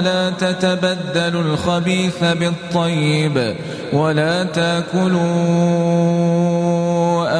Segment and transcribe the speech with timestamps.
[0.00, 3.54] ولا تتبدلوا الخبيث بالطيب
[3.92, 5.20] ولا تاكلوا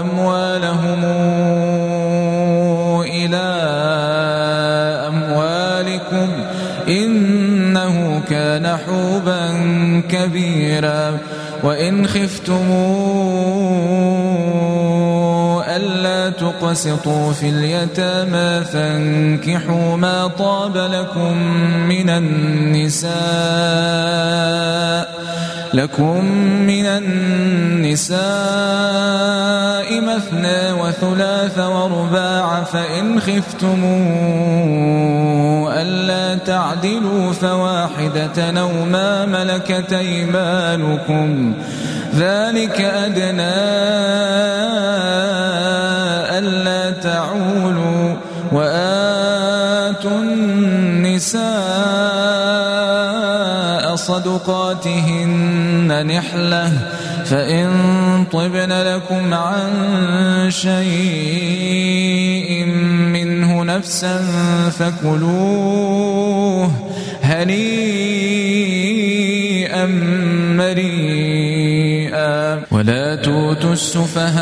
[0.01, 1.04] أموالهم
[3.04, 3.46] إلى
[5.09, 6.28] أموالكم
[6.88, 9.40] إنه كان حوبا
[10.09, 11.18] كبيرا
[11.62, 12.70] وإن خفتموا
[15.76, 21.36] ألا تقسطوا في اليتامى فانكحوا ما طاب لكم
[21.88, 23.10] من النساء
[25.74, 26.24] لكم
[26.66, 28.21] من النساء
[30.01, 34.51] مثنى وثلاث ورباع فإن خفتموا
[35.82, 41.54] ألا تعدلوا فواحدة أو ما ملكت أيمانكم.
[42.15, 43.51] ذلك أدنى
[46.38, 48.16] ألا تعولوا
[48.52, 51.99] وآتوا النساء
[54.06, 56.73] صدقاتهن نحلة
[57.24, 57.70] فإن
[58.32, 59.70] طبن لكم عن
[60.51, 61.70] شيء
[63.15, 64.19] منه نفسا
[64.78, 66.71] فكلوه
[67.22, 67.91] هنيئا
[70.56, 71.60] مريئا.
[72.71, 74.41] ولا توتوا السفهاء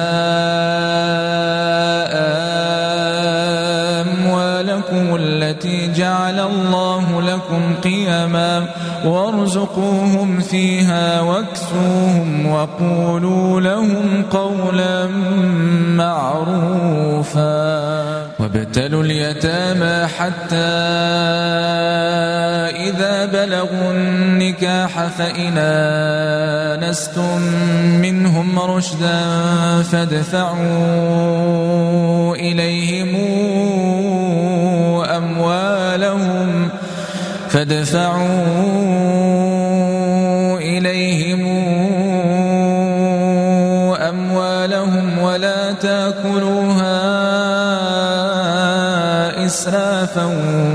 [5.19, 8.67] التي جعل الله لكم قيما
[9.05, 15.07] وارزقوهم فيها واكسوهم وقولوا لهم قولا
[15.97, 17.49] معروفا.
[18.39, 20.57] وابتلوا اليتامى حتى
[22.89, 27.41] إذا بلغوا النكاح فإن آنستم
[28.03, 29.21] منهم رشدا
[29.83, 30.59] فادفعوا
[32.37, 33.15] إليهم
[35.39, 36.69] أموالهم
[37.49, 38.19] فادفعوا
[40.59, 41.47] إليهم
[44.09, 46.99] أموالهم ولا تأكلوها
[49.47, 50.25] إسرافا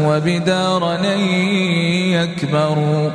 [0.05, 0.97] وبدارا
[2.13, 3.09] يكبروا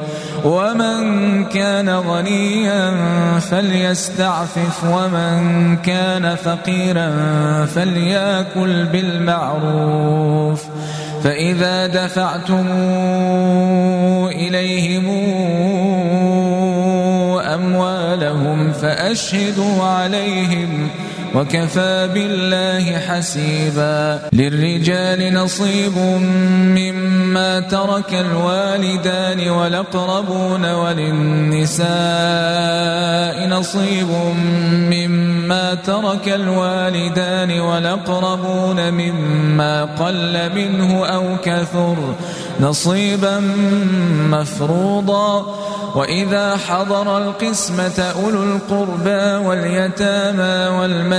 [0.44, 2.94] ومن كان غنيا
[3.40, 7.10] فليستعفف ومن كان فقيرا
[7.74, 10.64] فليأكل بالمعروف
[11.24, 12.66] فإذا دفعتم
[14.26, 15.06] إليهم
[17.54, 20.88] أموالهم فأشهدوا عليهم
[21.34, 24.20] وكفى بالله حسيبا.
[24.32, 25.98] للرجال نصيب
[26.78, 31.88] مما ترك الوالدان والأقربون وللنساء
[33.48, 34.08] نصيب
[34.72, 41.96] مما ترك الوالدان والأقربون مما قل منه أو كثر.
[42.60, 43.40] نصيبا
[44.30, 45.54] مفروضا.
[45.94, 51.17] وإذا حضر القسمة أولو القربى واليتامى والمساكين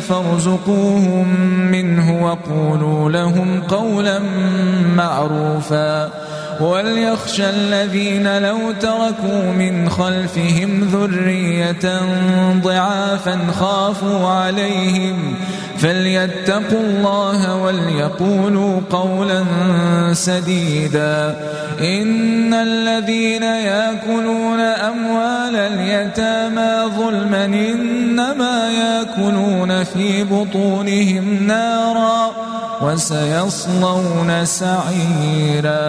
[0.00, 1.28] فارزقوهم
[1.70, 4.18] منه وقولوا لهم قولا
[4.96, 6.10] معروفا.
[6.60, 12.00] وليخشى الذين لو تركوا من خلفهم ذرية
[12.62, 15.34] ضعافا خافوا عليهم
[15.80, 19.44] فليتقوا الله وليقولوا قولا
[20.12, 21.36] سديدا.
[21.80, 32.30] إن الذين ياكلون أموال اليتامى ظلما إنما ياكلون في بطونهم نارا
[32.82, 35.80] وسيصلون سعيرا.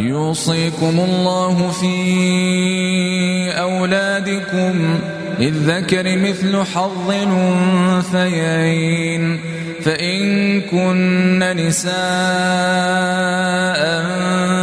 [0.00, 1.94] يوصيكم الله في
[3.60, 4.98] أولادكم
[5.42, 7.10] للذكر مثل حظ
[8.20, 9.40] الأنثيين
[9.84, 11.92] فإن كن نساء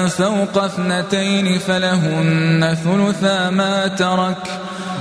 [0.07, 4.59] فوق اثنتين فلهن ثلثا ما ترك.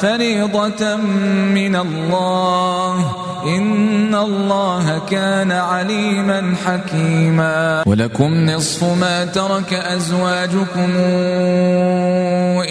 [0.00, 0.96] فريضة
[1.56, 3.15] من الله
[3.46, 7.82] إن الله كان عليما حكيما.
[7.86, 10.90] ولكم نصف ما ترك أزواجكم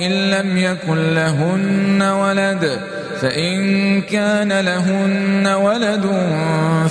[0.05, 2.79] إن لم يكن لهن ولد.
[3.21, 6.05] فإن كان لهن ولد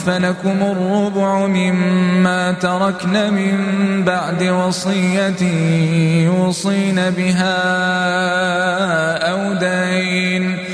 [0.06, 3.58] فلكم الربع مما تركن من
[4.04, 5.42] بعد وصية
[6.24, 7.56] يوصين بها
[9.30, 10.73] أو دين.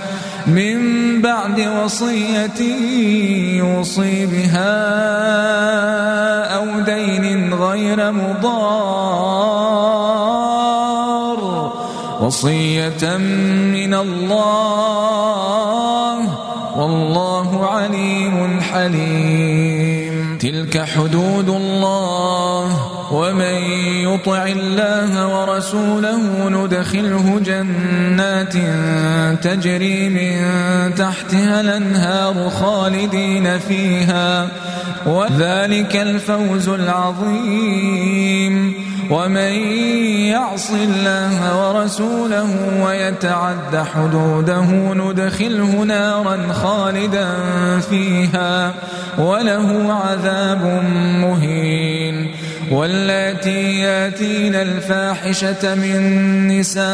[0.47, 2.61] من بعد وصية
[3.57, 4.71] يوصي بها
[6.55, 9.41] أو دين غير مضار.
[12.21, 13.17] وصية
[13.73, 14.71] من الله
[16.77, 20.37] والله عليم حليم.
[20.37, 23.55] تلك حدود الله ومن
[24.07, 28.53] يطع الله ورسوله ندخله جنات
[29.43, 30.35] تجري من
[30.95, 34.47] تحتها الأنهار خالدين فيها
[35.05, 38.73] وذلك الفوز العظيم.
[39.11, 39.53] ومن
[40.31, 42.49] يعص الله ورسوله
[42.85, 47.27] ويتعد حدوده ندخله نارا خالدا
[47.89, 48.73] فيها
[49.17, 50.63] وله عذاب
[51.23, 52.31] مهين.
[52.71, 56.91] واللاتي ياتين الفاحشة من نسائكم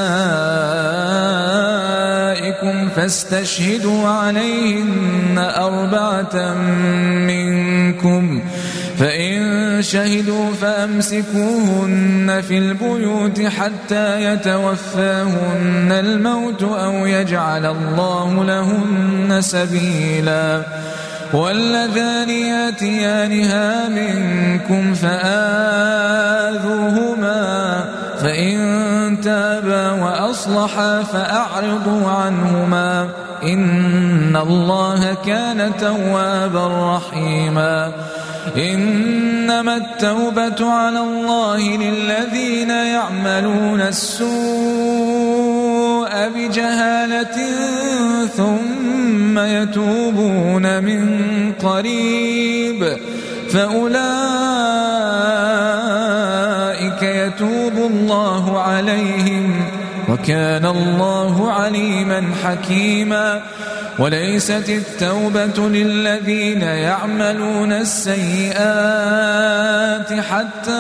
[2.95, 6.53] فاستشهدوا عليهن أربعة
[7.27, 8.41] منكم
[8.97, 20.63] فإن شهدوا فأمسكوهن في البيوت حتى يتوفاهن الموت أو يجعل الله لهن سبيلاً
[21.33, 26.27] واللذان ياتيانها منكم فآذوهما
[28.22, 28.57] فإن
[29.24, 33.10] تابا وأصلحا فأعرضوا عنهما
[33.43, 37.91] إن الله كان توابا رحيما
[38.57, 44.27] إنما التوبة على الله للذين يعملون السوء
[46.36, 47.38] بجهالة
[49.38, 51.03] يتوبون من
[51.53, 52.98] قريب
[53.50, 53.98] فأولئك
[57.03, 59.76] يتوب الله عليهم
[60.10, 63.42] وكان الله عليما حكيما
[64.00, 68.54] وليست التوبة للذين يعملون السيئات
[70.14, 70.72] حتى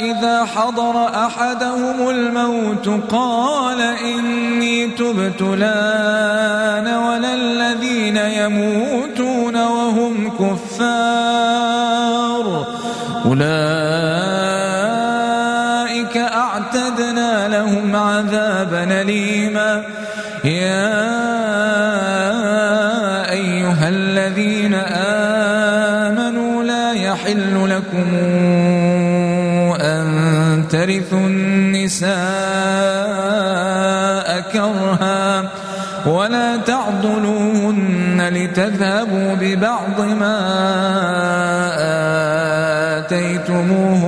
[0.00, 11.48] إذا حضر أحدهم الموت قال إني تبت لأن ولا الذين يموتون وهم كفار
[13.26, 13.77] أولئك
[18.18, 19.82] عذابا أليما.
[20.44, 20.90] يا
[23.30, 24.74] أيها الذين
[26.04, 28.14] آمنوا لا يحل لكم
[29.80, 30.08] أن
[30.70, 32.08] ترثوا النساء
[34.52, 35.44] كرها
[36.06, 40.38] ولا تعضلوهن لتذهبوا ببعض ما
[43.48, 44.07] كرهتموهن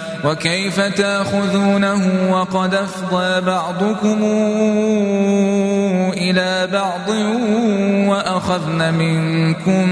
[0.25, 4.19] وكيف تأخذونه وقد أفضى بعضكم
[6.13, 7.09] إلى بعض
[8.09, 9.89] وأخذن منكم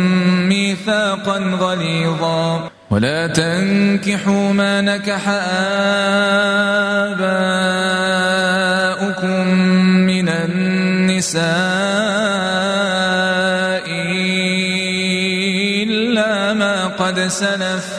[0.50, 2.70] ميثاقا غليظا.
[2.90, 5.28] ولا تنكحوا ما نكح
[7.10, 7.48] آباؤكم
[10.10, 11.50] من النساء
[15.84, 17.99] إلا ما قد سلف.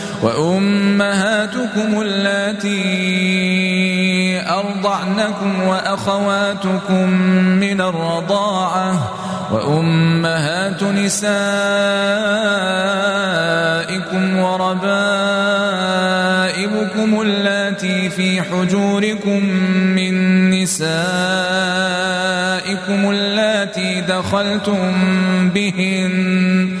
[0.23, 2.81] وأمهاتكم اللاتي
[4.49, 7.09] أرضعنكم وأخواتكم
[7.59, 9.11] من الرضاعة
[9.51, 11.31] وأمهات نسائكم
[14.37, 14.91] وربائبكم
[17.21, 19.45] اللاتي في حجوركم
[19.95, 21.01] من نسائكم
[23.11, 24.91] اللاتي دخلتم
[25.49, 26.80] بهن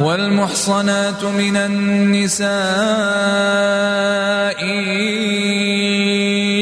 [0.00, 2.52] والمحصنات من النساء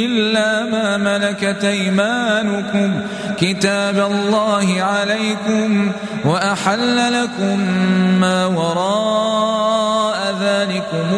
[0.04, 3.00] إلا ما ملكت أيمانكم.
[3.40, 5.92] كتاب الله عليكم
[6.24, 7.58] وأحل لكم
[8.20, 11.14] ما وراء ذلكم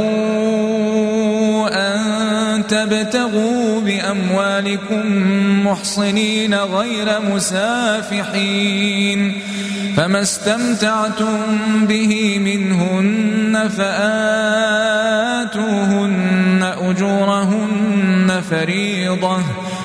[2.73, 5.03] تبتغوا بأموالكم
[5.67, 9.33] محصنين غير مسافحين
[9.97, 11.37] فما استمتعتم
[11.89, 15.03] به منهن فآتوهن
[16.79, 19.39] أجورهن فريضة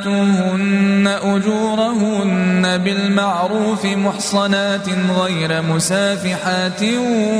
[1.22, 6.82] أجورهن بالمعروف محصنات غير مسافحات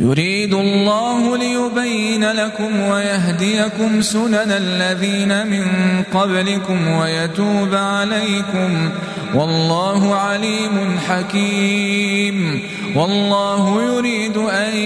[0.00, 5.66] يريد الله ليبين لكم ويهديكم سنن الذين من
[6.14, 8.90] قبلكم ويتوب عليكم.
[9.34, 12.62] والله عليم حكيم.
[12.94, 14.76] والله يريد أن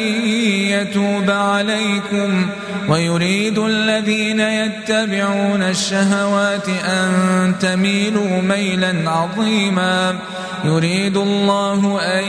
[0.70, 2.46] يتوب عليكم.
[2.88, 10.14] ويريد الذين يتبعون الشهوات أن تميلوا ميلا عظيما.
[10.64, 12.24] يريد الله أن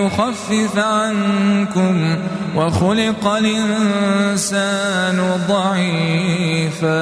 [0.00, 2.16] يخفف عنكم
[2.56, 6.96] وخلق الإنسان ضعيفا.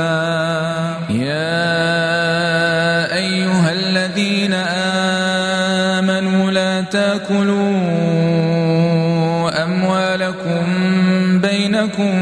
[1.10, 1.74] يا
[3.14, 4.54] أيها الذين
[5.98, 7.74] آمنوا لا تأكلوا
[9.64, 10.64] أموالكم
[11.40, 12.14] بينكم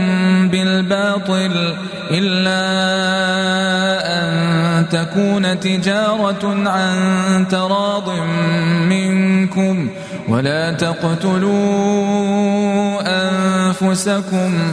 [0.83, 1.75] بالباطل
[2.11, 2.63] إلا
[4.19, 8.11] أن تكون تجارة عن تراض
[8.89, 9.89] منكم
[10.29, 11.53] ولا تقتلوا
[13.07, 14.73] أنفسكم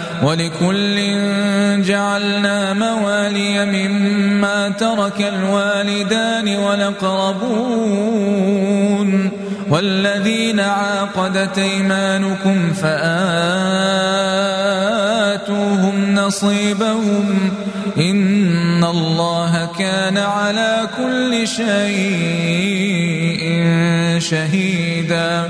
[0.21, 0.95] ولكل
[1.81, 7.91] جعلنا موالي مما ترك الوالدان والأقربون
[9.69, 12.91] والذين عاقدت أيمانكم فآتوهم
[16.15, 17.51] نصيبهم
[17.97, 22.81] إن الله كان على كل شيء
[24.19, 25.49] شهيدا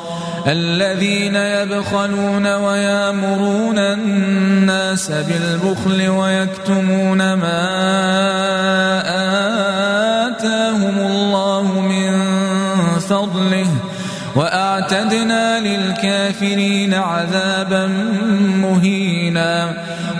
[0.47, 7.61] الذين يبخلون ويامرون الناس بالبخل ويكتمون ما
[10.27, 12.11] آتاهم الله من
[12.99, 13.67] فضله
[14.35, 17.87] وأعتدنا للكافرين عذابا
[18.61, 19.73] مهينا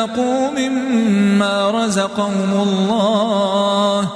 [0.00, 4.08] وأنفقوا مما رزقهم الله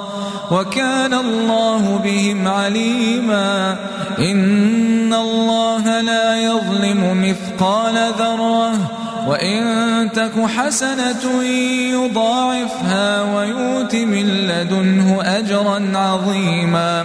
[0.50, 3.76] وكان الله بهم عليما.
[4.18, 8.72] إن الله لا يظلم مثقال ذرة
[9.28, 11.42] وإن تك حسنة
[11.92, 17.04] يضاعفها ويؤت من لدنه أجرا عظيما.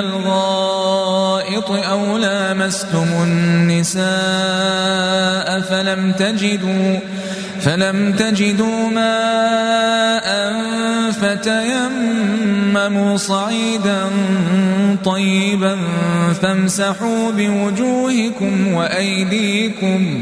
[0.00, 4.00] الغائط أو لامستم النساء
[5.60, 6.98] فلم تجدوا
[7.60, 10.52] فلم تجدوا ماء
[11.12, 14.04] فتيمموا صعيدا
[15.04, 15.76] طيبا
[16.42, 20.20] فامسحوا بوجوهكم وأيديكم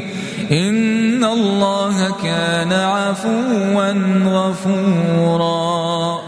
[0.52, 3.92] إن الله كان عفوا
[4.26, 6.27] غفورا.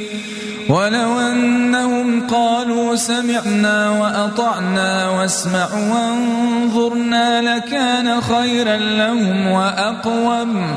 [0.71, 10.75] ولو أنهم قالوا سمعنا وأطعنا واسمع وانظرنا لكان خيرا لهم وأقوم.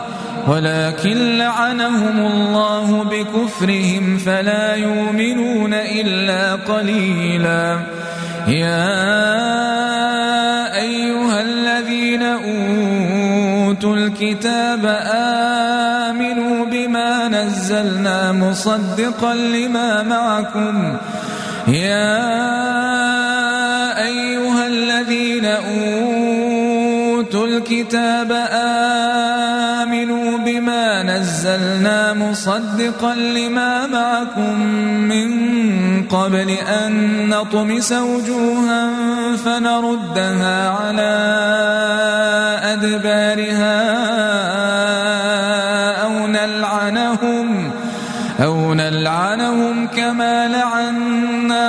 [0.49, 7.81] ولكن لعنهم الله بكفرهم فلا يؤمنون إلا قليلا.
[8.49, 9.15] يا
[10.77, 15.54] أيها الذين أوتوا الكتاب بما
[17.65, 20.97] نزلنا مصدقا لما معكم.
[21.69, 22.25] يا
[24.05, 28.33] أيها الذين أوتوا الكتاب
[29.83, 34.61] آمنوا بما نزلنا مصدقا لما معكم.
[35.09, 35.29] من
[36.03, 36.93] قبل أن
[37.29, 38.91] نطمس وجوها
[39.45, 41.15] فنردها على
[42.63, 43.85] أدبارها.
[49.07, 51.69] أو نلعنهم كما لعنا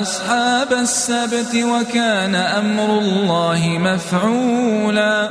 [0.00, 5.30] أصحاب السبت وكان أمر الله مفعولا.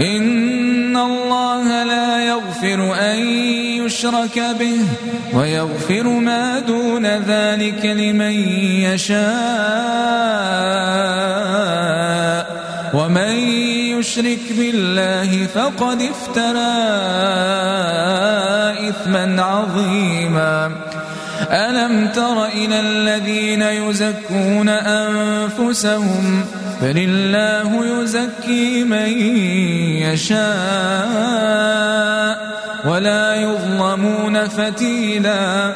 [0.00, 3.18] إن الله لا يغفر أن
[3.84, 4.80] يشرك به
[5.34, 8.32] ويغفر ما دون ذلك لمن
[8.88, 9.22] يشاء.
[12.94, 13.32] ومن
[14.02, 16.72] يشرك بالله فقد افترى
[18.88, 20.70] إثما عظيما.
[21.50, 26.44] ألم تر إلى الذين يزكون أنفسهم؟
[26.82, 29.08] بل الله يزكي من
[30.02, 30.42] يشاء.
[32.84, 35.74] ولا يظلمون فتيلا.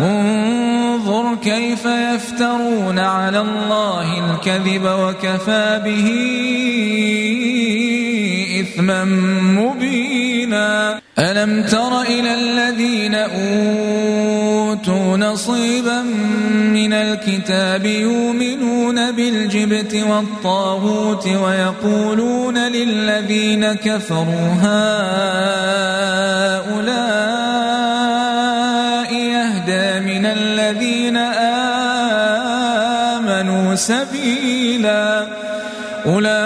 [0.00, 6.08] انظر كيف يفترون على الله الكذب وكفى به
[8.60, 9.04] إثما
[9.58, 11.00] مبينا.
[11.18, 16.02] ألم تر إلى الذين أوتوا نصيبا
[16.72, 24.68] من الكتاب يؤمنون بالجبت والطاغوت ويقولون للذين كفروا هؤلاء
[29.14, 31.16] يهدى من الذين
[33.16, 35.26] آمنوا سبيلا
[36.06, 36.38] أولئك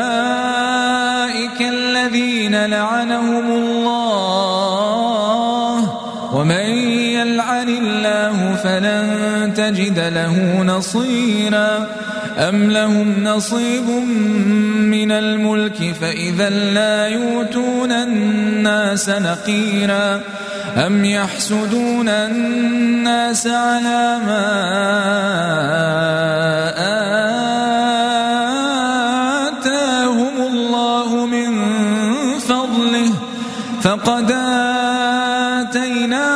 [1.61, 3.82] الذين لعنهم الله
[8.65, 11.87] فلن تجد له نصيرا.
[12.39, 13.89] أم لهم نصيب
[14.89, 20.21] من الملك فإذا لا يؤتون الناس نقيرا.
[20.77, 24.49] أم يحسدون الناس على ما
[29.49, 31.51] آتاهم الله من
[32.39, 33.13] فضله.
[33.83, 34.31] فقد
[35.61, 36.29] آتينا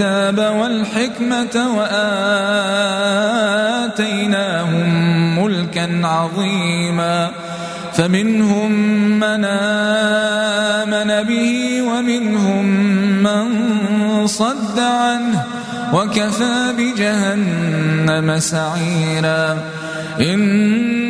[0.00, 1.56] الكتاب والحكمة
[3.88, 4.88] وآتيناهم
[5.44, 7.30] ملكا عظيما.
[7.94, 8.70] فمنهم
[9.20, 12.66] من آمن به ومنهم
[13.22, 15.44] من صد عنه
[15.92, 19.58] وكفى بجهنم سعيرا.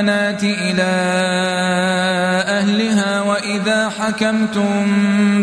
[0.00, 0.92] الأمانات إلى
[2.48, 4.84] أهلها وإذا حكمتم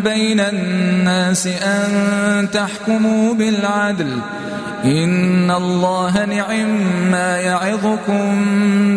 [0.02, 4.20] بين الناس أن تحكموا بالعدل
[4.86, 6.70] إن الله نعم
[7.12, 8.28] ما يعظكم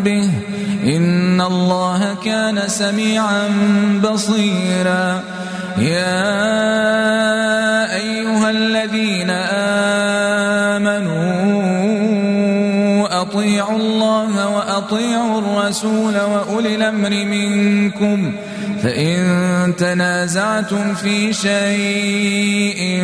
[0.03, 0.31] به
[0.85, 3.49] إن الله كان سميعا
[4.03, 5.23] بصيرا
[5.79, 6.35] يا
[7.97, 10.23] أيها الذين آمنوا
[13.74, 18.32] أطيعوا الله وأطيعوا الرسول وأولي الأمر منكم
[18.82, 23.02] فإن تنازعتم في شيء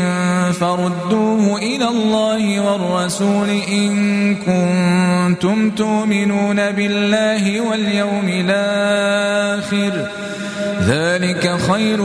[0.52, 10.08] فردوه إلى الله والرسول إن كنتم تؤمنون بالله واليوم الآخر
[10.86, 12.00] ذلك خير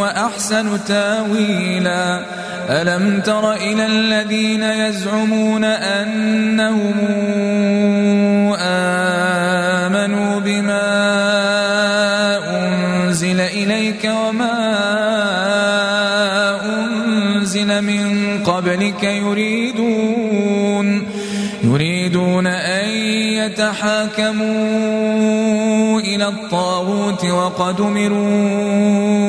[0.00, 2.24] وأحسن تاويلا
[2.68, 6.94] ألم تر إلى الذين يزعمون أنهم
[8.60, 10.88] آمنوا بما
[12.50, 14.58] أنزل إليك وما
[16.64, 20.68] أنزل من قبلك يريدون
[21.64, 22.88] يريدون أن
[23.48, 24.50] يتحاكموا
[26.00, 29.28] إلى الطاغوت وقد أمروا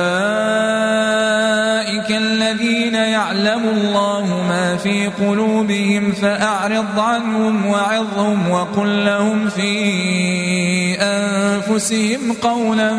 [3.51, 12.91] يعلم الله ما في قلوبهم فأعرض عنهم وعظهم وقل لهم في أنفسهم قولا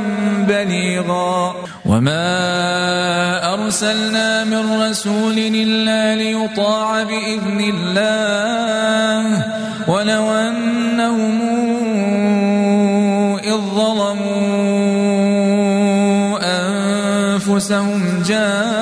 [0.48, 1.54] بليغا.
[1.86, 9.44] وما أرسلنا من رسول إلا ليطاع بإذن الله.
[9.88, 11.40] ولو أنهم
[13.44, 14.82] إذ ظلموا
[16.42, 18.81] أنفسهم جاءوك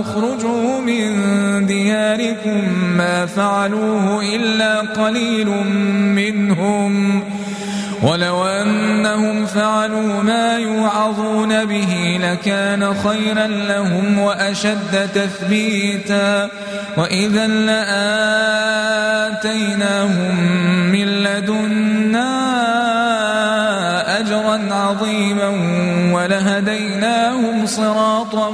[0.00, 5.48] اخرجوا من دياركم ما فعلوه إلا قليل
[6.16, 7.22] منهم
[8.02, 16.48] ولو أنهم فعلوا ما يوعظون به لكان خيرا لهم وأشد تثبيتا
[16.96, 17.46] وإذا
[19.26, 19.56] لآتيناهم
[20.92, 22.75] من لدنا
[24.86, 25.48] عظيما
[26.14, 28.50] ولهديناهم صراطا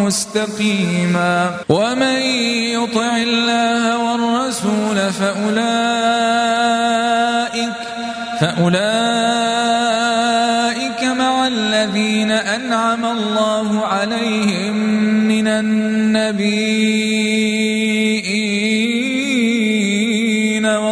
[0.00, 1.50] مستقيما.
[1.68, 2.18] ومن
[2.76, 6.16] يطع الله والرسول فأولئك
[8.40, 8.76] فأولئك
[11.04, 14.76] مع الذين أنعم الله عليهم
[15.28, 17.06] من النبيين.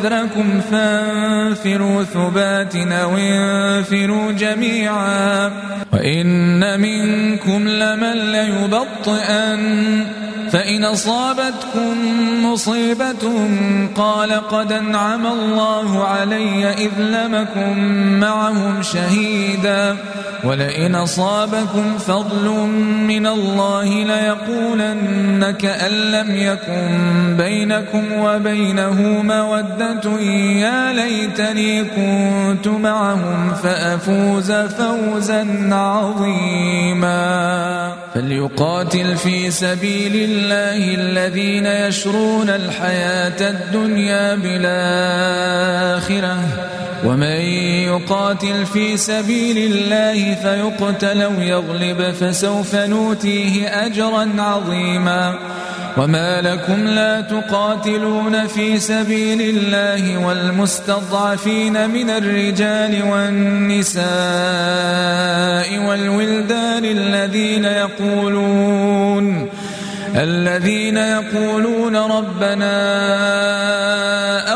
[0.00, 5.52] حذركم فانفروا ثبات أو انفروا جميعا.
[5.92, 10.19] وإن منكم لمن ليبطئن.
[10.52, 11.96] فإن أصابتكم
[12.44, 13.48] مصيبة
[13.96, 17.78] قال قد أنعم الله علي إذ لمكم
[18.20, 19.96] معهم شهيدا
[20.44, 22.48] ولئن أصابكم فضل
[23.08, 30.20] من الله ليقولن كأن لم يكن بينكم وبينه مودة
[30.60, 37.20] يا ليتني كنت معهم فأفوز فوزا عظيما
[38.14, 45.90] فليقاتل في سبيل الله الذين يشرون الحياة الدنيا بالآخرة.
[47.04, 47.40] ومن
[47.90, 55.38] يقاتل في سبيل الله فيقتل أو يغلب فسوف نوتيه أجرا عظيما.
[55.96, 64.04] وما لكم لا تقاتلون في سبيل الله والمستضعفين من الرجال والنساء
[65.88, 69.48] والولدان الذين يقولون
[70.16, 72.80] الذين يقولون ربنا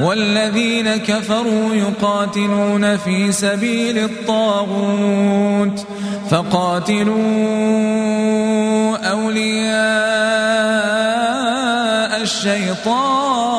[0.00, 5.86] والذين كفروا يقاتلون في سبيل الطاغوت
[6.30, 7.16] فقاتلوا
[8.96, 9.78] أولياء
[12.22, 13.58] الشيطان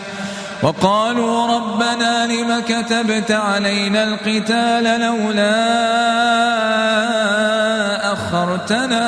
[0.63, 5.61] وقالوا ربنا لم كتبت علينا القتال لولا
[8.13, 9.07] أخرتنا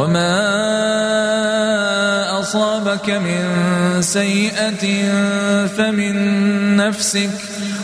[0.00, 0.40] وما
[2.40, 3.42] أصابك من
[4.02, 4.84] سيئة
[5.66, 6.16] فمن
[6.76, 7.30] نفسك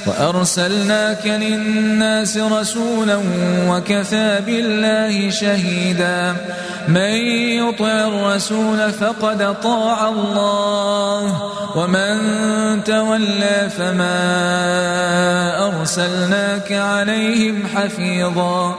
[0.07, 3.21] وأرسلناك للناس رسولا
[3.69, 6.37] وكفى بالله شهيدا
[6.89, 7.15] من
[7.61, 12.15] يطع الرسول فقد طاع الله ومن
[12.85, 14.19] تولى فما
[15.69, 18.79] أرسلناك عليهم حفيظا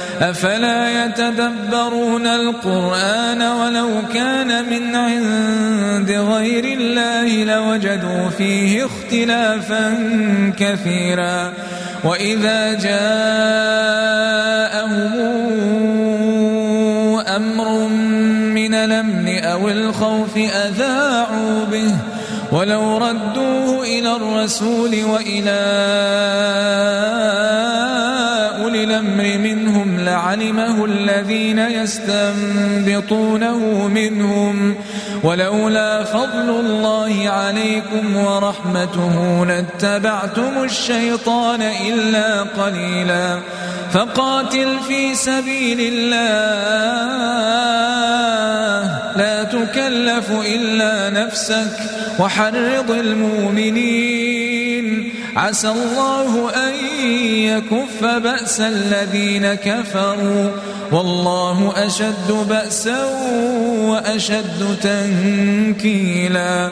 [0.21, 9.93] أفلا يتدبرون القرآن ولو كان من عند غير الله لوجدوا فيه اختلافا
[10.59, 11.53] كثيرا.
[12.03, 13.01] وإذا جاءهم
[17.19, 17.87] أمر
[18.53, 21.95] من الأمن أو الخوف أذاعوا به.
[22.51, 25.61] ولو ردوه إلى الرسول وإلى
[28.83, 33.57] الأمر منهم لعلمه الذين يستنبطونه
[33.87, 34.75] منهم
[35.23, 43.39] ولولا فضل الله عليكم ورحمته لاتبعتم الشيطان إلا قليلا
[43.91, 47.01] فقاتل في سبيل الله
[49.17, 51.77] لا تكلف إلا نفسك
[52.19, 54.30] وحرض المؤمنين
[55.35, 56.73] عسى الله أن
[57.35, 60.49] يكف بأس الذين كفروا.
[60.91, 63.05] والله أشد بأسا
[63.87, 66.71] وأشد تنكيلا.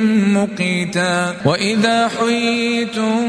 [0.33, 1.33] مقيتا.
[1.45, 3.21] وإذا حييتم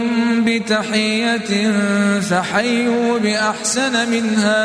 [0.45, 1.73] بتحية
[2.21, 4.63] فحيوا بأحسن منها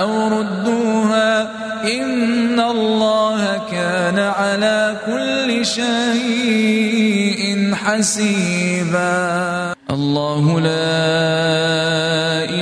[0.00, 1.50] أو ردوها.
[1.84, 9.74] إن الله كان على كل شيء حسيبا.
[9.90, 10.68] الله لا
[12.44, 12.57] إله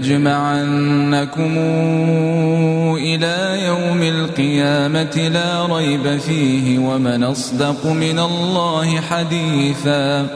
[0.00, 1.52] ليجمعنكم
[2.96, 10.26] إلى يوم القيامة لا ريب فيه ومن أصدق من الله حديثا.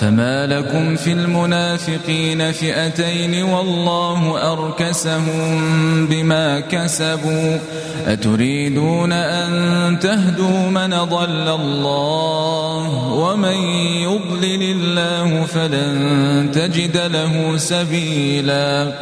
[0.00, 7.58] فما لكم في المنافقين فئتين والله أركسهم بما كسبوا
[8.06, 13.56] أتريدون أن تهدوا من ضل الله ومن
[14.02, 18.92] يضلل الله فلن تجد له سبيلا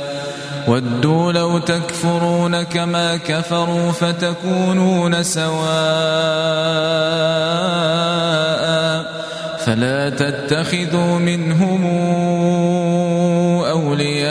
[0.68, 6.50] ودوا لو تكفرون كما كفروا فتكونون سواء
[9.64, 11.86] فلا تتخذوا منهم
[13.66, 14.30] أولياء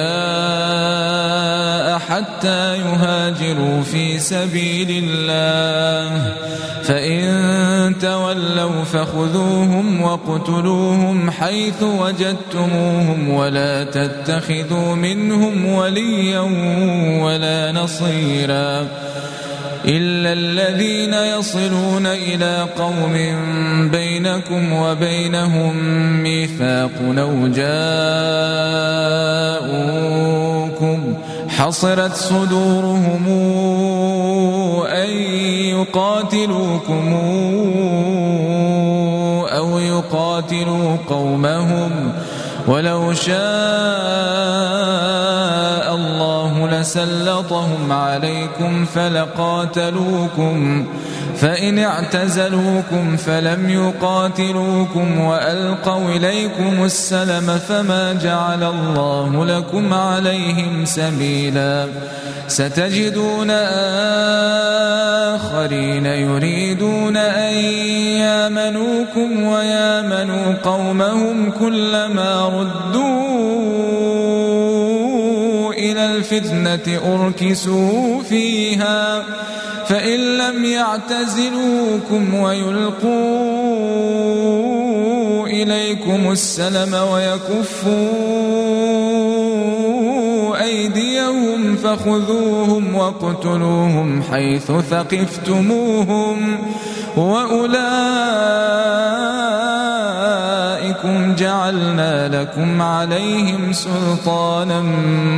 [1.99, 6.35] حتى يهاجروا في سبيل الله.
[6.83, 16.39] فإن تولوا فخذوهم وقتلوهم حيث وجدتموهم ولا تتخذوا منهم وليا
[17.21, 18.87] ولا نصيرا.
[19.85, 23.13] إلا الذين يصلون إلى قوم
[23.91, 25.75] بينكم وبينهم
[26.23, 27.79] ميثاق أو جاءوكم
[31.47, 33.27] حصرت صدورهم
[34.87, 35.09] أن
[35.79, 37.13] يقاتلوكم
[39.57, 41.91] أو يقاتلوا قومهم
[42.67, 43.39] ولو شاء
[45.95, 50.85] الله لسلطهم عليكم فلقاتلوكم
[51.37, 61.87] فإن اعتزلوكم فلم يقاتلوكم وألقوا إليكم السلم فما جعل الله لكم عليهم سبيلا.
[62.47, 63.49] ستجدون
[65.35, 67.53] آخرين يريدون أن
[68.23, 74.18] يامنوكم ويامنوا قومهم كلما ردوا
[76.05, 79.23] الفتنة أركسوا فيها
[79.87, 83.79] فإن لم يعتزلوكم ويلقوا
[85.47, 87.99] إليكم السلم ويكفوا
[90.61, 96.57] أيديهم فخذوهم واقتلوهم حيث ثقفتموهم
[100.79, 104.81] وأولئكم جعلنا لكم عليهم سلطانا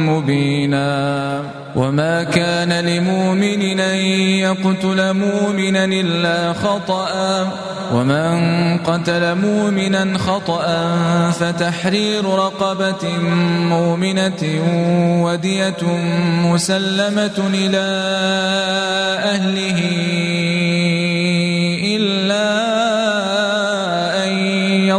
[0.10, 1.40] مبينا.
[1.76, 3.96] وما كان لمؤمن أن
[4.46, 7.48] يقتل مؤمنا إلا خطأ.
[7.94, 10.92] ومن قتل مؤمنا خطأ
[11.32, 13.20] فتحرير رقبة
[13.70, 14.42] مؤمنة
[15.24, 15.84] ودية
[16.46, 17.88] مسلمة إلى
[19.34, 19.82] أهله.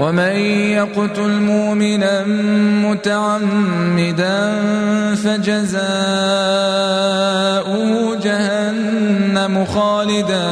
[0.00, 0.36] ومن
[0.76, 2.24] يقتل مؤمنا
[2.84, 4.38] متعمدا
[5.24, 5.86] فجزاؤه
[8.22, 10.46] جهنم خالدا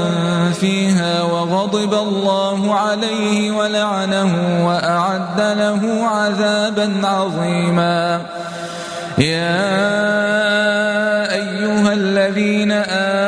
[0.61, 8.21] فيها وغضب الله عليه ولعنه وأعد له عذابا عظيما.
[9.19, 9.75] يا
[11.33, 13.24] أيها الذين آمنوا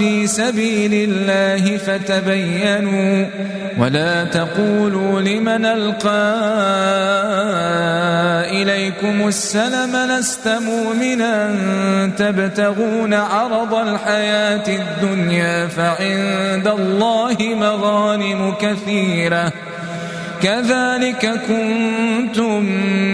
[0.00, 3.26] في سبيل الله فتبينوا
[3.78, 6.40] ولا تقولوا لمن ألقى
[8.62, 11.50] إليكم السلم لست مؤمنا
[12.18, 19.52] تبتغون عرض الحياة الدنيا فعند الله مغانم كثيرة
[20.42, 22.64] كذلك كنتم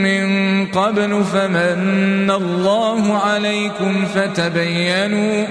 [0.03, 0.27] من
[0.67, 5.47] قبل فمن الله عليكم فتبينوا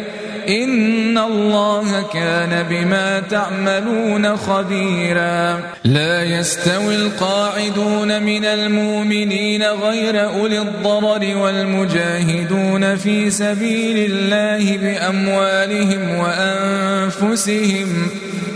[0.49, 5.59] إن الله كان بما تعملون خبيرا.
[5.83, 18.07] لا يستوي القاعدون من المؤمنين غير أولي الضرر والمجاهدون في سبيل الله بأموالهم وأنفسهم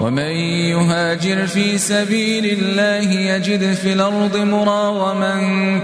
[0.00, 0.32] ومن
[0.72, 5.34] يهاجر في سبيل الله يجد في الأرض مراغما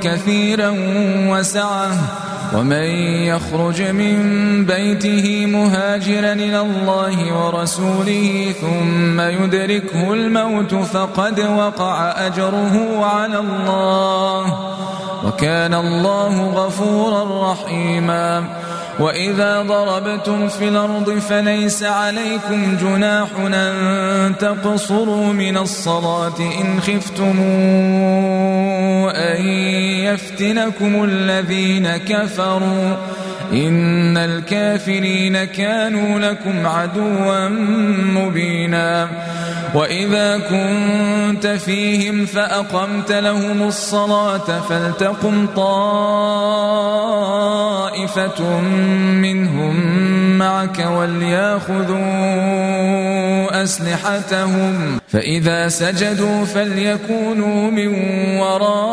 [0.02, 0.74] كثيرا
[1.28, 1.92] وسعة.
[2.54, 2.86] ومن
[3.24, 4.16] يخرج من
[4.66, 14.44] بيته مهاجرا إلى الله ورسوله ثم يدركه الموت فقد وقع أجره على الله.
[15.26, 18.44] وكان الله غفورا رحيما.
[19.02, 27.40] وإذا ضربتم في الأرض فليس عليكم جناح أن تقصروا من الصلاة إن خفتم
[29.10, 29.46] أن
[30.06, 32.96] يفتنكم الذين كفروا
[33.52, 37.48] إن الكافرين كانوا لكم عدوا
[38.18, 39.08] مبينا.
[39.74, 46.00] وإذا كنت فيهم فأقمت لهم الصلاة فلتقم طائفة
[49.20, 49.76] منهم
[50.38, 52.02] معك وليأخذوا
[53.62, 54.98] أسلحتهم.
[55.08, 57.88] فإذا سجدوا فليكونوا من
[58.38, 58.92] ورائكم.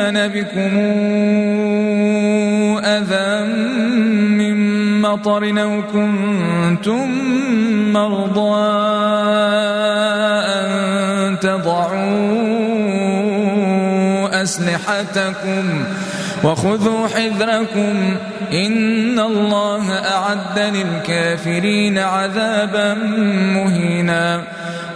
[0.00, 0.74] كان بكم
[2.84, 3.44] أذى
[4.40, 4.56] من
[5.00, 7.08] مطر أو كنتم
[7.92, 8.60] مرضى
[10.56, 11.92] أن تضعوا
[14.42, 15.84] أسلحتكم
[16.44, 18.16] وخذوا حذركم
[18.52, 22.94] إن الله أعد للكافرين عذابا
[23.54, 24.42] مهينا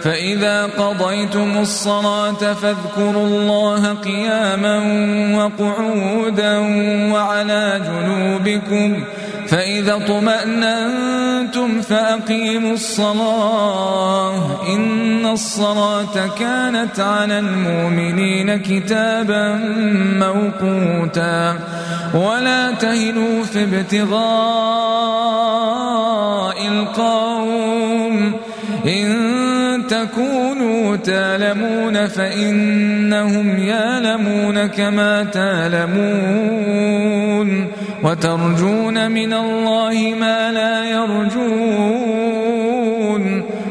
[0.05, 4.77] فإذا قضيتم الصلاة فاذكروا الله قياما
[5.37, 6.57] وقعودا
[7.13, 9.03] وعلى جنوبكم
[9.47, 14.35] فإذا اطمأننتم فأقيموا الصلاة
[14.75, 19.59] إن الصلاة كانت على المؤمنين كتابا
[20.19, 21.59] موقوتا
[22.13, 24.15] ولا تهنوا في ابتغاء
[26.67, 28.33] القوم
[28.87, 29.44] إن
[29.87, 36.55] تكونوا تالمون فإنهم يالمون كما تالمون
[38.03, 42.45] وترجون من الله ما لا يرجون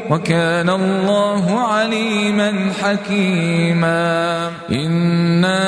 [0.09, 2.53] وكان الله عليما
[2.83, 5.65] حكيما إنا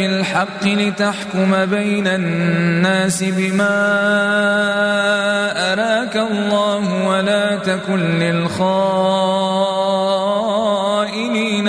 [0.00, 3.76] بالحق لتحكم بين الناس بما
[5.72, 8.58] أراك الله ولا تكن للخائنين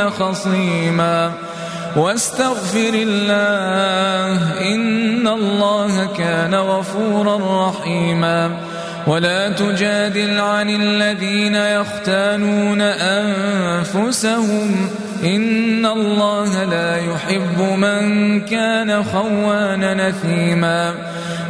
[0.10, 1.32] خصيما
[1.96, 8.52] واستغفر الله إن الله كان غفورا رحيما
[9.08, 14.90] ولا تجادل عن الذين يختانون أنفسهم
[15.24, 20.94] إن الله لا يحب من كان خوانا نثيما.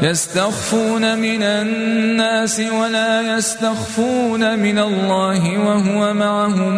[0.01, 6.77] يستخفون من الناس ولا يستخفون من الله وهو معهم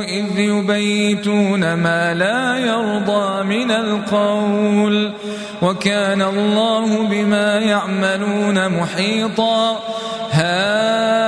[0.00, 5.12] إذ يبيتون ما لا يرضى من القول.
[5.62, 9.80] وكان الله بما يعملون محيطا.
[10.32, 11.27] ها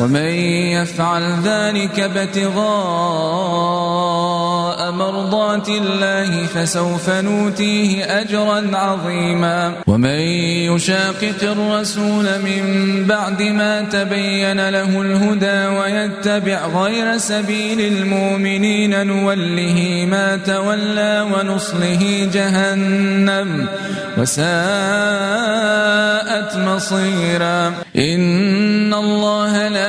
[0.00, 0.30] ومن
[0.76, 2.64] يفعل ذلك ابتغاء
[4.90, 9.72] مرضات الله فسوف نوتيه أجرا عظيما.
[9.86, 10.18] ومن
[10.70, 12.62] يشاقق الرسول من
[13.06, 22.02] بعد ما تبين له الهدى ويتبع غير سبيل المؤمنين نوله ما تولى ونصله
[22.34, 23.68] جهنم
[24.18, 24.44] وساءت
[26.56, 27.72] مصيرا.
[27.96, 29.83] إن الله لا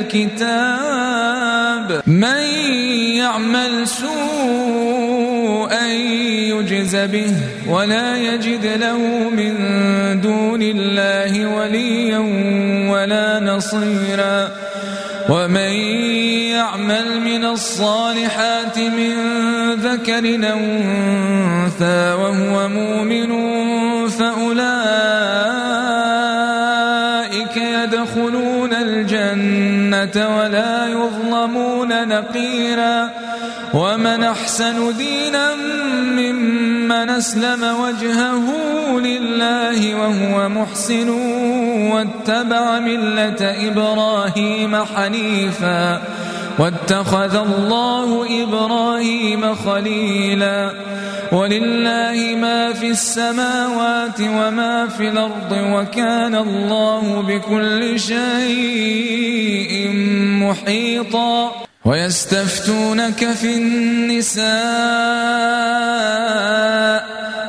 [0.00, 2.42] الكتاب من
[3.16, 5.86] يعمل سوءا
[6.52, 7.34] يجز به
[7.68, 8.98] ولا يجد له
[9.30, 9.54] من
[10.20, 12.18] دون الله وليا
[12.90, 14.50] ولا نصيرا
[15.28, 15.72] ومن
[16.56, 19.14] يعمل من الصالحات من
[19.74, 20.58] ذكر أو
[21.68, 23.28] أنثى وهو مؤمن
[24.08, 24.68] فأولئك
[27.56, 28.47] يدخلون
[30.06, 33.10] ولا يظلمون نقيرا
[33.74, 35.54] ومن أحسن دينا
[36.16, 38.44] ممن أسلم وجهه
[38.98, 41.08] لله وهو محسن
[41.92, 46.00] واتبع ملة إبراهيم حنيفا
[46.58, 50.72] واتخذ الله إبراهيم خليلا.
[51.32, 59.90] ولله ما في السماوات وما في الأرض وكان الله بكل شيء
[60.42, 61.52] محيطا.
[61.84, 64.48] ويستفتونك في النساء.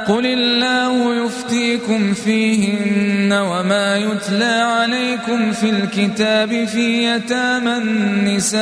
[0.07, 8.59] قل الله يفتيكم فيهن وما يتلى عليكم في الكتاب في يتامى النساء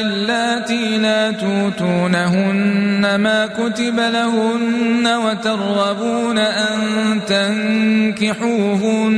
[0.00, 6.78] اللاتي لا توتونهن ما كتب لهن وترغبون أن
[8.16, 9.16] تنكحوهن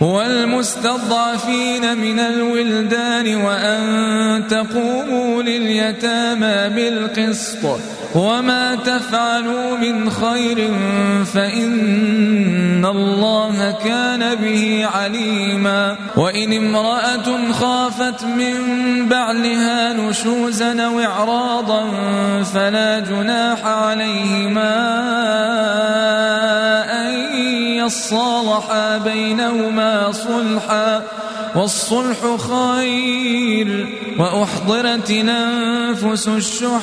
[0.00, 7.80] والمستضعفين من الولدان وأن تقوموا لليتامى بالقسط
[8.16, 10.70] وما تفعلوا من خير
[11.24, 18.54] فإن الله كان به عليما وإن امرأة خافت من
[19.08, 21.84] بعلها نشوزا أو إعراضا
[22.42, 24.74] فلا جناح عليهما
[26.92, 31.02] أن صالحا بينهما صلحا
[31.56, 33.88] والصلح خير
[34.18, 36.82] وأحضرت الأنفس الشح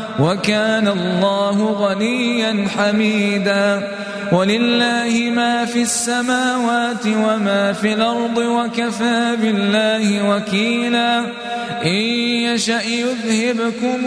[0.19, 3.91] وكان الله غنيا حميدا.
[4.31, 11.19] ولله ما في السماوات وما في الأرض وكفى بالله وكيلا.
[11.85, 12.01] إن
[12.47, 14.05] يشأ يذهبكم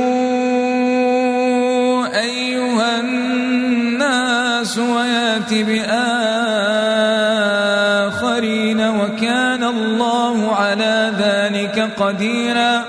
[2.14, 6.00] أيها الناس ويأت بآخرين
[8.80, 12.84] وكان الله على ذلك قديرا.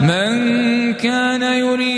[0.00, 1.97] من كان يريد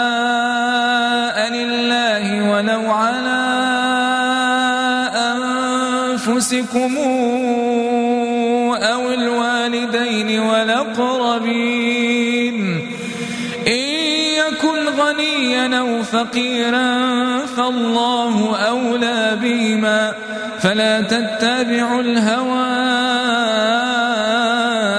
[16.11, 16.97] فقيرا
[17.45, 20.13] فالله أولى بهما
[20.59, 22.71] فلا تتبعوا الهوى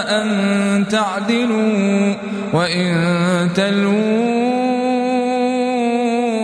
[0.08, 2.14] أن تعدلوا
[2.52, 4.52] وإن تلووا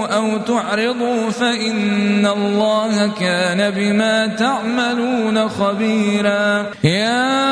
[0.06, 7.48] أو تعرضوا فإن الله كان بما تعملون خبيرا يا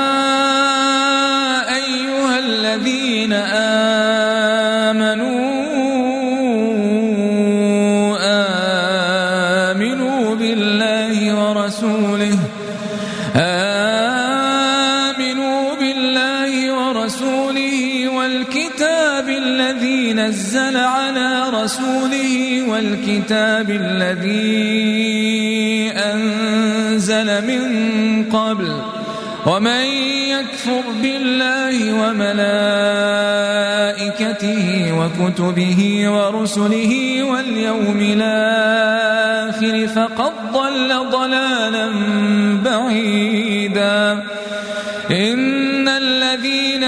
[1.74, 4.05] أيها الذين آمنوا
[23.26, 24.30] والكتاب الذي
[25.96, 27.64] أنزل من
[28.30, 28.82] قبل
[29.46, 29.84] ومن
[30.30, 33.02] يكفر بالله وملائكته
[34.98, 41.90] وكتبه ورسله واليوم الآخر فقد ضل ضلالا
[42.64, 44.22] بعيدا.
[45.10, 46.84] إن الذين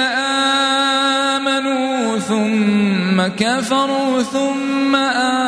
[1.37, 5.48] آمنوا ثم كفروا ثم آمنوا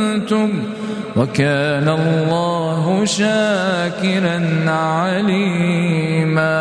[1.15, 4.37] وكان الله شاكرا
[4.71, 6.51] عليما.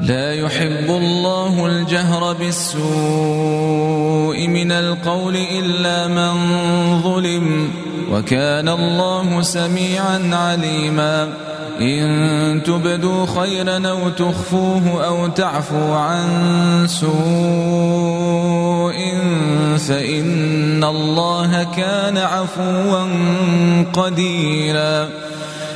[0.00, 2.82] لا يحب الله الجهر بالسوء
[4.48, 6.32] من القول إلا من
[7.02, 7.70] ظلم
[8.12, 11.28] وكان الله سميعا عليما.
[11.80, 16.28] إن تبدوا خيرا أو تخفوه أو تعفو عن
[16.86, 18.32] سوء
[19.78, 23.06] فإن الله كان عفوا
[23.92, 25.08] قديرا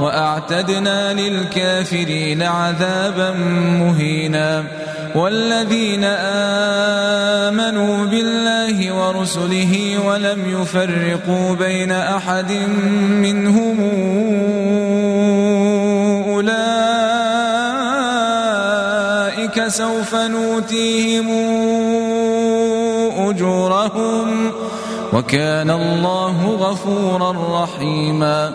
[0.00, 3.30] وأعتدنا للكافرين عذابا
[3.80, 4.64] مهينا
[5.14, 6.04] والذين
[7.48, 12.52] آمنوا بالله ورسله ولم يفرقوا بين أحد
[13.08, 13.80] منهم
[16.28, 16.84] أولئك
[19.68, 21.28] سوف نوتيهم
[23.28, 24.52] أجورهم
[25.12, 28.54] وكان الله غفورا رحيما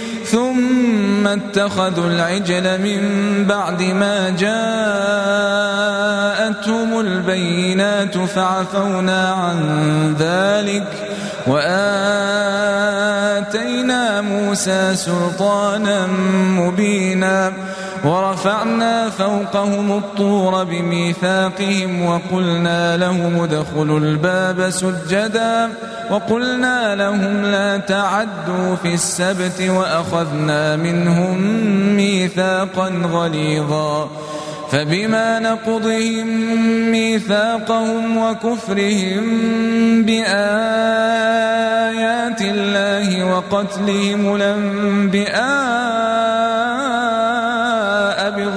[0.31, 3.01] ثم اتخذوا العجل من
[3.45, 4.59] بعد ما جاءتهم
[6.99, 9.59] البينات فعفونا عن
[10.19, 10.87] ذلك
[11.47, 11.71] وآتينا
[14.21, 16.07] موسى سلطانا
[16.57, 17.53] مبينا
[18.05, 25.69] ورفعنا فوقهم الطور بميثاقهم وقلنا لهم ادخلوا الباب سجدا
[26.11, 31.41] وقلنا لهم لا تعدوا في السبت وأخذنا منهم
[31.95, 34.09] ميثاقا غليظا
[34.71, 36.27] فبما نقضهم
[36.91, 39.23] ميثاقهم وكفرهم
[40.03, 40.41] بآيات
[42.41, 46.01] الله وقتلهم الأنبياء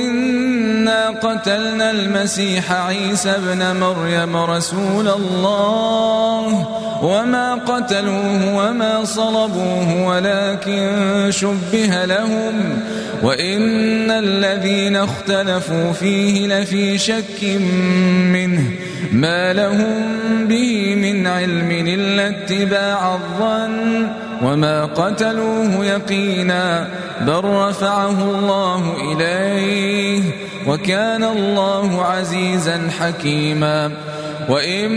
[0.00, 6.68] إنا قتلنا المسيح عيسى ابن مريم رسول الله
[7.02, 12.82] وما قتلوه وما صلبوه ولكن شبه لهم
[13.22, 17.44] وإن الذين اختلفوا فيه لفي شك
[18.32, 18.62] منه
[19.12, 24.08] ما لهم به من علم إلا اتباع الظن
[24.42, 26.88] وما قتلوه يقينا
[27.20, 30.22] بل رفعه الله إليه
[30.66, 33.90] وكان الله عزيزا حكيما
[34.48, 34.90] وإن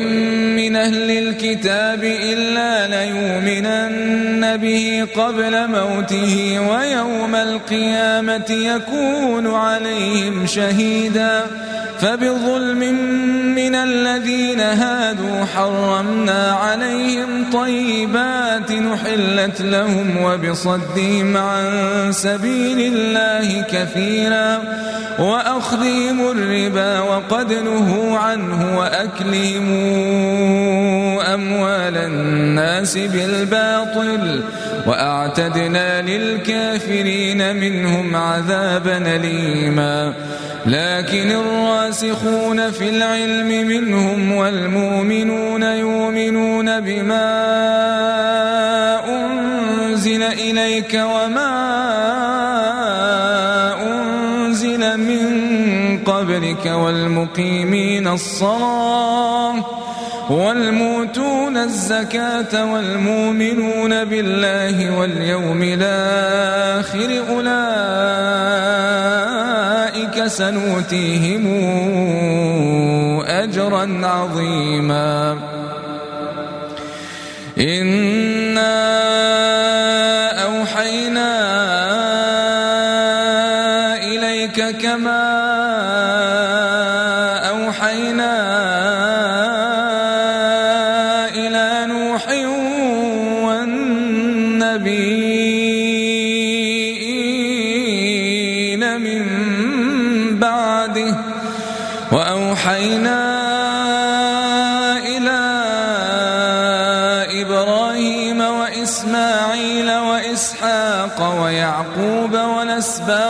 [0.55, 11.45] من أهل الكتاب إلا ليؤمنن به قبل موته ويوم القيامة يكون عليهم شهيدا
[11.99, 12.79] فبظلم
[13.55, 21.65] من الذين هادوا حرمنا عليهم طيبات نحلت لهم وبصدهم عن
[22.11, 24.61] سبيل الله كثيرا
[25.19, 29.34] وأخذهم الربا وقد نهوا عنه وأكلهم
[31.33, 34.41] أموال الناس بالباطل
[34.87, 40.13] وأعتدنا للكافرين منهم عذابا أليما
[40.65, 47.25] لكن الراسخون في العلم منهم والمؤمنون يؤمنون بما
[49.07, 52.44] أنزل إليك وما أنزل
[56.35, 59.55] قبلك والمقيمين الصلاة
[60.29, 67.55] والموتون الزكاة والمؤمنون بالله واليوم الآخر أولئك
[70.27, 71.45] سنؤتيهم
[73.27, 75.37] أجرا عظيما.
[77.57, 78.75] إنا
[80.43, 81.31] أوحينا
[83.95, 85.24] إليك كما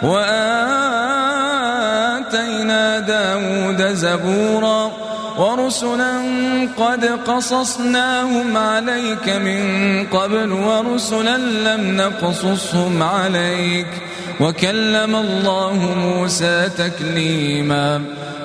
[0.03, 0.59] وآتينا
[2.99, 4.93] داود زبورا
[5.39, 6.21] ورسلا
[6.76, 13.87] قد قصصناهم عليك من قبل ورسلا لم نقصصهم عليك
[14.41, 18.03] وكلم الله موسى تكليما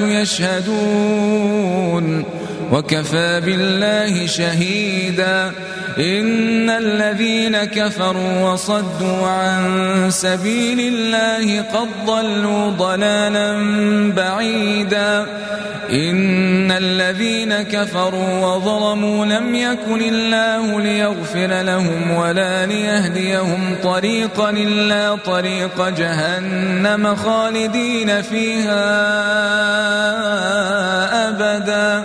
[0.00, 1.58] يشهدون.
[2.72, 5.52] وكفى بالله شهيدا.
[5.98, 13.56] إن الذين كفروا وصدوا عن سبيل الله قد ضلوا ضلالا
[14.16, 15.26] بعيدا.
[15.90, 27.16] إن الذين كفروا وظلموا لم يكن الله ليغفر لهم ولا ليهديهم طريقا إلا طريق جهنم
[27.16, 28.88] خالدين فيها
[31.28, 32.04] أبدا.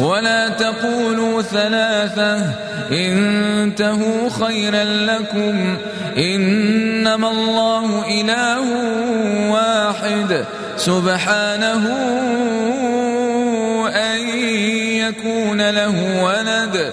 [0.00, 2.54] ولا تقولوا ثلاثة.
[2.92, 5.76] انتهوا خيرا لكم.
[6.18, 8.60] إنما الله إله
[9.50, 10.44] واحد.
[10.76, 11.86] سبحانه
[13.88, 14.18] أن
[14.98, 16.92] يكون له ولد.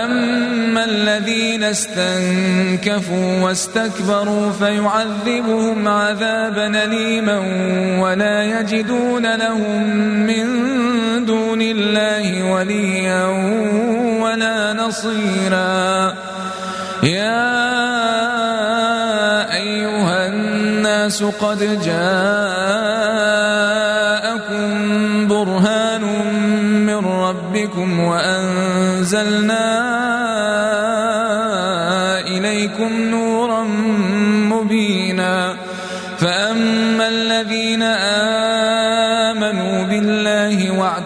[0.83, 7.37] الذين استنكفوا واستكبروا فيعذبهم عذابا أليما
[7.99, 9.89] ولا يجدون لهم
[10.25, 10.45] من
[11.25, 13.25] دون الله وليا
[14.21, 16.13] ولا نصيرا.
[17.03, 17.61] يا
[19.53, 22.31] أيها الناس قد جاءكم
[25.27, 26.03] برهان
[26.85, 29.90] من ربكم وأنزلنا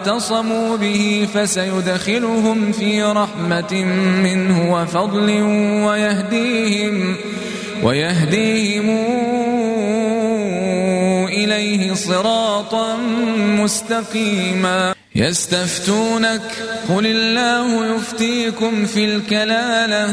[0.06, 3.84] واعتصموا به فسيدخلهم في رحمة
[4.22, 5.30] منه وفضل
[5.86, 7.16] ويهديهم
[7.82, 9.06] ويهديهم
[11.28, 12.96] إليه صراطا
[13.36, 14.94] مستقيما.
[15.14, 16.42] يستفتونك
[16.88, 20.04] قل الله يفتيكم في الكلالة.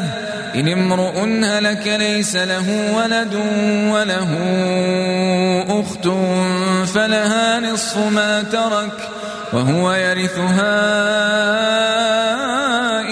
[0.56, 3.34] إن امرؤ هلك ليس له ولد
[3.94, 4.30] وله
[5.70, 6.08] أخت
[6.90, 9.10] فلها نصف ما ترك.
[9.54, 10.74] وهو يرثها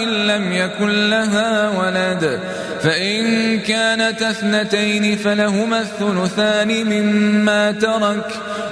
[0.04, 2.40] إن لم يكن لها ولد.
[2.82, 8.26] فإن كانت اثنتين فلهما الثلثان مما ترك.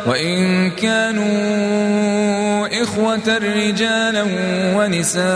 [0.06, 1.30] وإن كانوا
[2.84, 4.26] إخوة رجالا
[4.76, 5.30] ونساء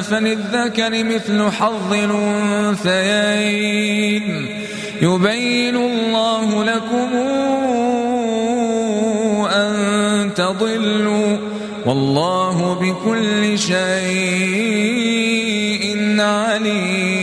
[0.00, 1.92] فللذكر مثل حظ
[2.72, 4.48] الأنثيين.
[5.02, 7.08] يبين الله لكم
[10.34, 11.36] تضلوا
[11.86, 13.74] والله بكل شيء
[16.20, 17.13] عليم.